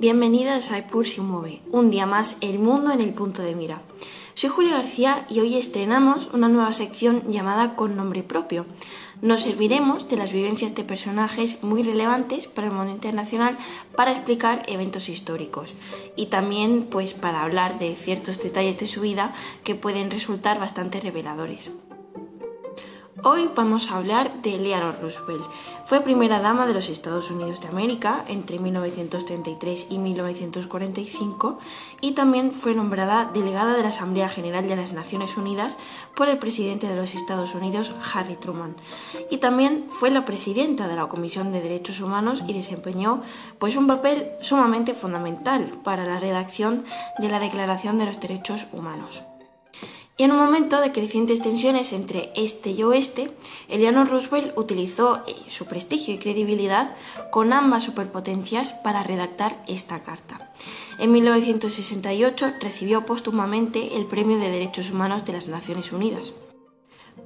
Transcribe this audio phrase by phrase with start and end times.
[0.00, 3.82] Bienvenidas a Epur se mueve, un día más el mundo en el punto de mira.
[4.32, 8.64] Soy Julia García y hoy estrenamos una nueva sección llamada Con nombre propio.
[9.20, 13.58] Nos serviremos de las vivencias de personajes muy relevantes para el mundo internacional
[13.94, 15.74] para explicar eventos históricos
[16.16, 20.98] y también pues para hablar de ciertos detalles de su vida que pueden resultar bastante
[20.98, 21.72] reveladores.
[23.22, 25.44] Hoy vamos a hablar de Eleanor Roosevelt.
[25.84, 31.58] Fue primera dama de los Estados Unidos de América entre 1933 y 1945
[32.00, 35.76] y también fue nombrada delegada de la Asamblea General de las Naciones Unidas
[36.14, 38.76] por el presidente de los Estados Unidos, Harry Truman.
[39.30, 43.22] Y también fue la presidenta de la Comisión de Derechos Humanos y desempeñó
[43.58, 46.84] pues un papel sumamente fundamental para la redacción
[47.18, 49.24] de la Declaración de los Derechos Humanos.
[50.20, 53.32] Y en un momento de crecientes tensiones entre este y oeste,
[53.70, 56.94] Eleanor Roosevelt utilizó eh, su prestigio y credibilidad
[57.30, 60.52] con ambas superpotencias para redactar esta carta.
[60.98, 66.34] En 1968 recibió póstumamente el Premio de Derechos Humanos de las Naciones Unidas.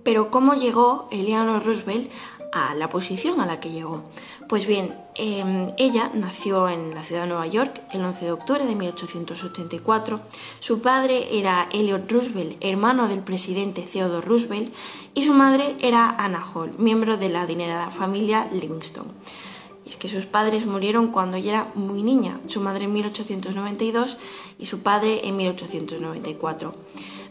[0.05, 2.12] Pero ¿cómo llegó Eleanor Roosevelt
[2.55, 4.05] a la posición a la que llegó?
[4.48, 8.64] Pues bien, em, ella nació en la ciudad de Nueva York el 11 de octubre
[8.64, 10.20] de 1884.
[10.61, 14.72] Su padre era Elliot Roosevelt, hermano del presidente Theodore Roosevelt,
[15.14, 19.06] y su madre era Anna Hall, miembro de la adinerada familia Livingston.
[19.84, 24.18] Es que sus padres murieron cuando ella era muy niña, su madre en 1892
[24.58, 26.74] y su padre en 1894.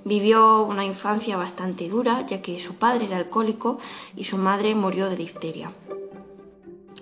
[0.05, 3.79] Vivió una infancia bastante dura, ya que su padre era alcohólico
[4.15, 5.71] y su madre murió de difteria.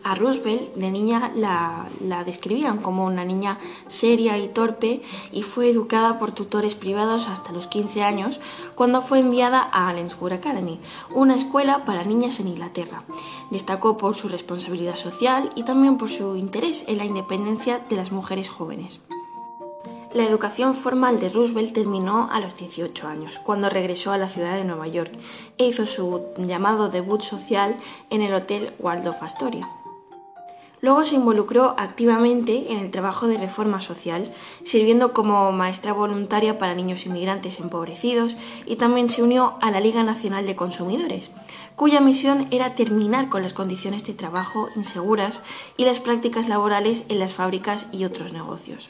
[0.03, 6.17] A Roosevelt de niña la, describían como una niña seria y torpe y fue educada
[6.17, 8.39] por tutores privados hasta los 15 años
[8.73, 10.79] cuando fue enviada a Allensburg Academy,
[11.13, 13.03] una escuela para niñas en Inglaterra.
[13.51, 18.11] Destacó por su responsabilidad social y también por su interés en la independencia de las
[18.11, 19.01] mujeres jóvenes.
[20.13, 24.57] La educación formal de Roosevelt terminó a los 18 años, cuando regresó a la ciudad
[24.57, 25.13] de Nueva York
[25.57, 27.77] e hizo su llamado debut social
[28.09, 29.69] en el Hotel Waldorf Astoria.
[30.81, 34.33] Luego se involucró activamente en el trabajo de reforma social,
[34.65, 38.35] sirviendo como maestra voluntaria para niños inmigrantes empobrecidos
[38.65, 41.31] y también se unió a la Liga Nacional de Consumidores,
[41.77, 45.41] cuya misión era terminar con las condiciones de trabajo inseguras
[45.77, 48.89] y las prácticas laborales en las fábricas y otros negocios.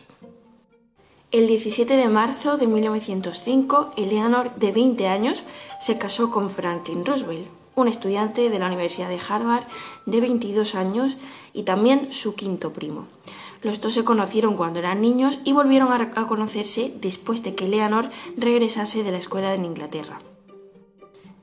[1.31, 5.43] El 17 de marzo de 1905, Eleanor, de 20 años,
[5.79, 9.63] se casó con Franklin Roosevelt, un estudiante de la Universidad de Harvard
[10.05, 11.15] de 22 años
[11.53, 13.07] y también su quinto primo.
[13.61, 18.09] Los dos se conocieron cuando eran niños y volvieron a, conocerse después de que Eleanor
[18.35, 20.19] regresase de la escuela en Inglaterra.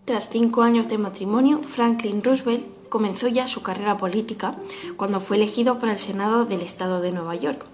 [0.05, 4.57] Tras cinco años de matrimonio, Franklin Roosevelt comenzó ya su carrera política
[4.97, 7.65] cuando fue elegido para el Senado del Estado de Nueva York.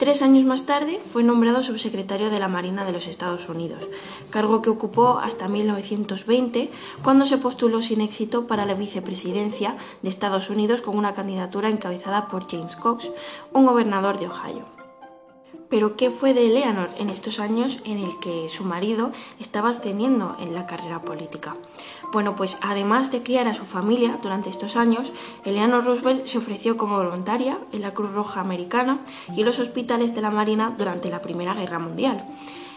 [0.00, 3.86] Tres años más tarde fue nombrado subsecretario de la Marina de los Estados Unidos,
[4.30, 6.70] cargo que ocupó hasta 1920,
[7.02, 12.28] cuando se postuló sin éxito para la vicepresidencia de Estados Unidos con una candidatura encabezada
[12.28, 13.10] por James Cox,
[13.52, 14.79] un gobernador de Ohio.
[15.70, 20.36] Pero ¿qué fue de Eleanor en estos años en el que su marido estaba ascendiendo
[20.40, 21.56] en la carrera política?
[22.12, 25.12] Bueno, pues además de criar a su familia durante estos años,
[25.44, 29.00] Eleanor Roosevelt se ofreció como voluntaria en la Cruz Roja Americana
[29.34, 32.24] y en los hospitales de la Marina durante la Primera Guerra Mundial.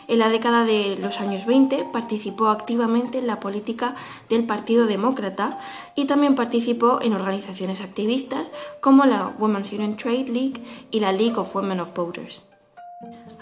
[0.08, 3.96] En la década de los años 20 participó activamente en la política
[4.30, 5.58] del Partido Demócrata
[5.96, 11.38] y también participó en organizaciones activistas como la Women's Union Trade League y la League
[11.38, 12.53] of Women of Voters.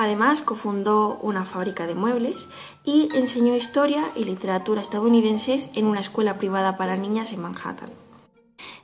[0.02, 2.48] Además, cofundó una fábrica de muebles
[2.84, 7.92] y enseñó historia y literatura estadounidenses en una escuela privada para niñas en Manhattan.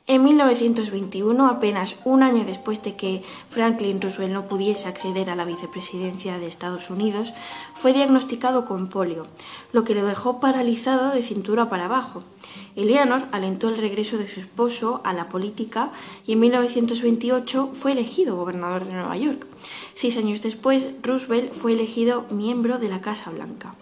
[0.10, 5.44] En 1921, apenas un año después de que Franklin Roosevelt no pudiese acceder a la
[5.44, 7.34] vicepresidencia de Estados Unidos,
[7.74, 9.28] fue diagnosticado con polio,
[9.74, 12.24] lo que lo dejó paralizado de cintura para abajo.
[12.78, 15.92] Eleanor alentó el regreso de su esposo a la política
[16.26, 19.46] y en 1928 fue elegido gobernador de Nueva York.
[19.94, 23.76] Seis años después, Roosevelt fue elegido miembro de la Casa Blanca.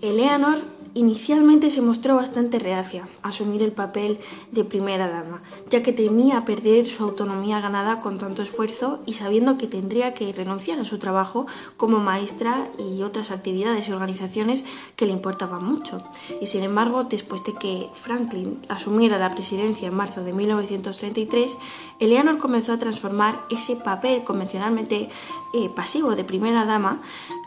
[0.00, 0.58] Eleanor
[0.94, 4.18] Inicialmente se mostró bastante reacia a asumir el papel
[4.50, 9.56] de primera dama, ya que temía perder su autonomía ganada con tanto esfuerzo y sabiendo
[9.56, 11.46] que tendría que renunciar a su trabajo
[11.78, 16.04] como maestra y otras actividades y organizaciones que le importaban mucho.
[16.42, 21.56] Y sin embargo, después de que Franklin asumiera la presidencia en marzo de 1933,
[22.00, 25.08] Eleanor comenzó a transformar ese papel convencionalmente
[25.54, 27.00] eh, pasivo de primera dama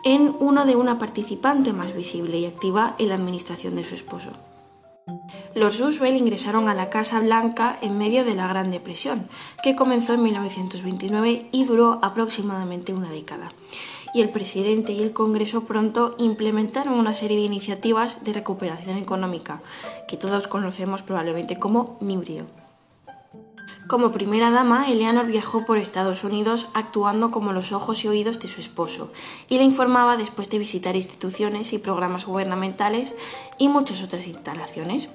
[0.03, 4.31] en uno de una participante más visible y activa en la administración de su esposo.
[5.53, 9.27] Los Roosevelt ingresaron a la Casa Blanca en medio de la Gran Depresión,
[9.63, 13.51] que comenzó en 1929 y duró aproximadamente una década.
[14.13, 19.61] Y el presidente y el Congreso pronto implementaron una serie de iniciativas de recuperación económica,
[20.07, 22.23] que todos conocemos probablemente como New.
[23.87, 28.47] Como primera dama, Eleanor viajó por Estados Unidos actuando como los ojos y oídos de
[28.47, 29.11] su esposo
[29.47, 33.13] y le informaba después de visitar instituciones y programas gubernamentales
[33.59, 35.09] y muchas otras instalaciones.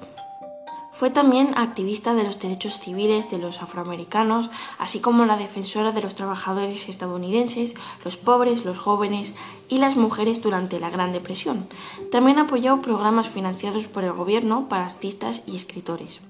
[0.92, 6.02] Fue también activista de los derechos civiles de los afroamericanos, así como la defensora de
[6.02, 7.74] los trabajadores estadounidenses,
[8.04, 9.32] los pobres, los jóvenes
[9.68, 11.66] y las mujeres durante la Gran Depresión.
[12.12, 16.20] También apoyó programas financiados por el gobierno para artistas y escritores.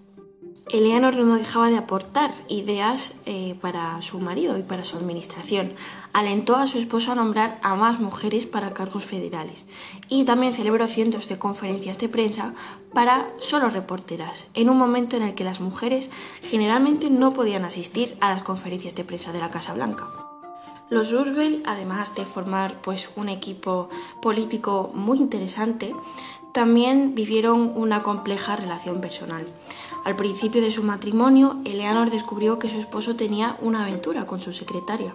[0.72, 5.72] Eleanor no dejaba de aportar ideas eh, para su marido y para su administración.
[6.12, 9.66] Alentó a su esposo a nombrar a más mujeres para cargos federales
[10.08, 12.54] y también celebró cientos de conferencias de prensa
[12.94, 16.10] para solo reporteras, en un momento en el que las mujeres
[16.42, 20.29] generalmente no podían asistir a las conferencias de prensa de la Casa Blanca.
[20.90, 23.88] Los Roosevelt, además de formar pues, un equipo
[24.20, 25.94] político muy interesante,
[26.52, 29.46] también vivieron una compleja relación personal.
[30.04, 34.52] Al principio de su matrimonio, Eleanor descubrió que su esposo tenía una aventura con su
[34.52, 35.14] secretaria.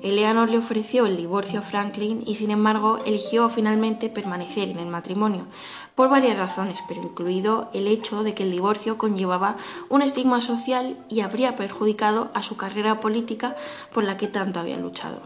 [0.00, 4.86] Eleanor le ofreció el divorcio a Franklin y sin embargo eligió finalmente permanecer en el
[4.86, 5.46] matrimonio,
[5.94, 9.56] por varias razones, pero incluido el hecho de que el divorcio conllevaba
[9.88, 13.56] un estigma social y habría perjudicado a su carrera política
[13.92, 15.22] por la que tanto había luchado.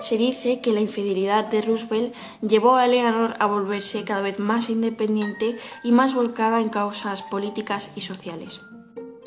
[0.00, 4.68] Se dice que la infidelidad de Roosevelt llevó a Eleanor a volverse cada vez más
[4.68, 8.60] independiente y más volcada en causas políticas y sociales.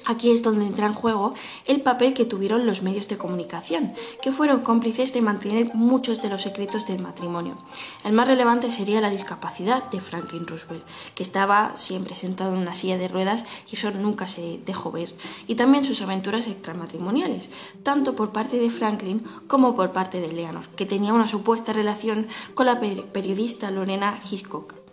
[0.10, 1.34] Aquí es donde entra en juego
[1.66, 6.30] el papel que tuvieron los medios de comunicación, que fueron cómplices de mantener muchos de
[6.30, 7.58] los secretos del matrimonio.
[8.06, 12.74] El más relevante sería la discapacidad de Franklin Roosevelt, que estaba siempre sentado en una
[12.74, 15.14] silla de ruedas y eso nunca se dejó ver,
[15.46, 17.50] y también sus aventuras extramatrimoniales,
[17.84, 22.28] tanto por parte de Franklin como por parte de Leonor, que tenía una supuesta relación
[22.54, 24.87] con la periodista Lorena Hitchcock.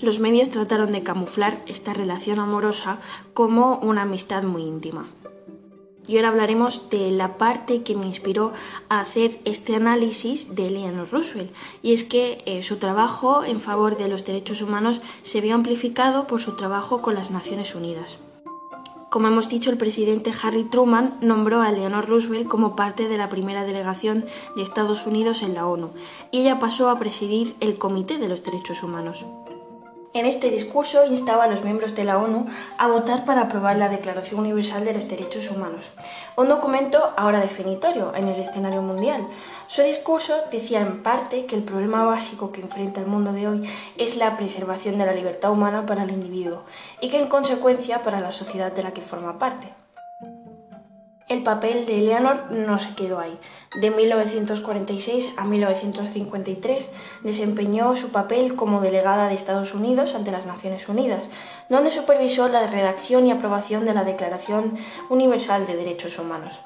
[0.00, 3.00] Los medios trataron de camuflar esta relación amorosa
[3.34, 5.08] como una amistad muy íntima.
[6.08, 8.52] Y ahora hablaremos de la parte que me inspiró
[8.88, 11.52] a hacer este análisis de Eleanor Roosevelt.
[11.82, 16.26] Y es que eh, su trabajo en favor de los derechos humanos se vio amplificado
[16.26, 18.18] por su trabajo con las Naciones Unidas.
[19.10, 23.28] Como hemos dicho, el presidente Harry Truman nombró a Eleanor Roosevelt como parte de la
[23.28, 24.24] primera delegación
[24.56, 25.90] de Estados Unidos en la ONU
[26.30, 29.26] y ella pasó a presidir el Comité de los Derechos Humanos.
[30.12, 32.46] En este discurso instaba a los miembros de la ONU
[32.78, 35.92] a votar para aprobar la Declaración Universal de los Derechos Humanos,
[36.34, 39.24] un documento ahora definitorio en el escenario mundial.
[39.68, 43.70] Su discurso decía en parte que el problema básico que enfrenta el mundo de hoy
[43.98, 46.64] es la preservación de la libertad humana para el individuo
[47.00, 49.79] y que en consecuencia para la sociedad de la que forma parte
[51.30, 53.38] el papel de Eleanor no se quedó ahí.
[53.80, 56.90] De 1946 a 1953
[57.22, 61.28] desempeñó su papel como delegada de Estados Unidos ante las Naciones Unidas,
[61.68, 64.76] donde supervisó la redacción y aprobación de la Declaración
[65.08, 66.62] Universal de Derechos Humanos.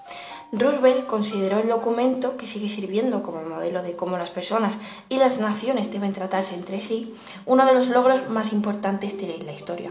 [0.51, 4.79] Roosevelt consideró el documento, que sigue sirviendo como modelo de cómo las personas
[5.11, 7.15] y las naciones deben tratarse entre sí,
[7.45, 9.91] uno de los logros más importantes de la historia.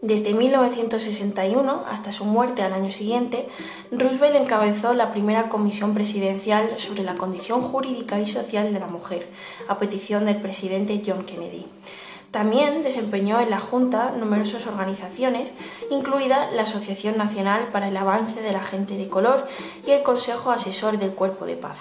[0.00, 3.48] Desde 1961 hasta su muerte al año siguiente,
[3.90, 9.26] Roosevelt encabezó la primera comisión presidencial sobre la condición jurídica y social de la mujer,
[9.66, 11.66] a petición del presidente John Kennedy.
[12.30, 15.52] También desempeñó en la Junta numerosas organizaciones,
[15.90, 19.48] incluida la Asociación Nacional para el Avance de la Gente de Color
[19.84, 21.78] y el Consejo Asesor del Cuerpo de Paz.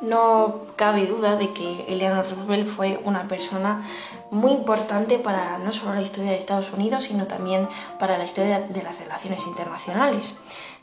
[0.00, 3.82] No cabe duda de que Eleanor Roosevelt fue una persona
[4.30, 8.60] muy importante para no solo la historia de Estados Unidos, sino también para la historia
[8.60, 10.34] de las relaciones internacionales.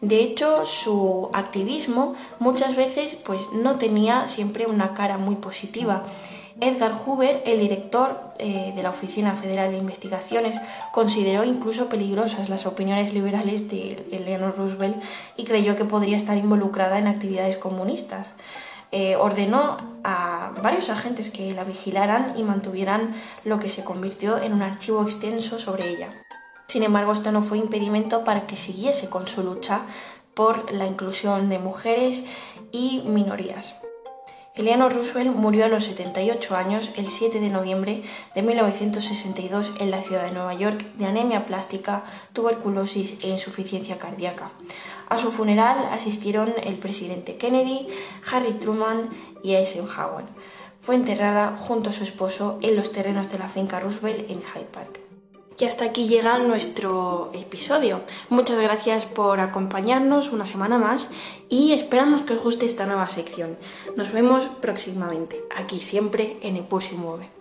[0.02, 6.04] De hecho, su activismo muchas veces pues, no tenía siempre una cara muy positiva.
[6.60, 10.58] Edgar Hoover, el director eh, de la Oficina Federal de Investigaciones,
[10.94, 15.02] consideró incluso peligrosas las opiniones liberales de Eleanor Roosevelt
[15.36, 18.28] y creyó que podría estar involucrada en actividades comunistas.
[18.98, 24.54] Eh, ordenó a varios agentes que la vigilaran y mantuvieran lo que se convirtió en
[24.54, 26.24] un archivo extenso sobre ella.
[26.70, 29.82] Sin embargo, esto no fue impedimento para que siguiese con su lucha
[30.34, 32.26] por la inclusión de mujeres
[32.72, 33.76] y minorías.
[34.56, 40.02] Eleanor Roosevelt murió a los 78 años el 7 de noviembre de 1962 en la
[40.02, 44.52] ciudad de Nueva York de anemia plástica, tuberculosis e insuficiencia cardíaca.
[45.10, 47.88] A su funeral asistieron el presidente Kennedy,
[48.32, 49.10] Harry Truman
[49.44, 50.24] y Eisenhower.
[50.80, 54.70] Fue enterrada junto a su esposo en los terrenos de la finca Roosevelt en Hyde
[54.72, 55.05] Park.
[55.58, 58.02] Y hasta aquí llega nuestro episodio.
[58.30, 61.12] Muchas gracias por acompañarnos una semana más
[61.48, 63.58] y esperamos que os guste esta nueva sección.
[63.96, 67.35] Nos vemos próximamente, aquí siempre en y Mueve.